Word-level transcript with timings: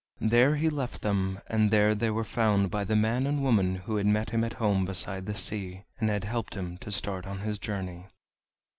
There 0.19 0.55
he 0.55 0.67
left 0.67 1.03
them, 1.03 1.41
and 1.45 1.69
there 1.69 1.93
they 1.93 2.09
were 2.09 2.23
found 2.23 2.71
by 2.71 2.83
the 2.85 2.95
man 2.95 3.27
and 3.27 3.43
woman 3.43 3.75
who 3.75 3.97
had 3.97 4.07
met 4.07 4.31
him 4.31 4.43
at 4.43 4.53
home 4.53 4.83
beside 4.83 5.27
the 5.27 5.35
sea, 5.35 5.83
and 5.99 6.09
had 6.09 6.23
helped 6.23 6.57
him 6.57 6.79
to 6.79 6.91
start 6.91 7.27
on 7.27 7.41
his 7.41 7.59
journey. 7.59 8.07